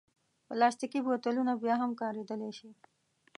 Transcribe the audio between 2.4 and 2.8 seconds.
شي.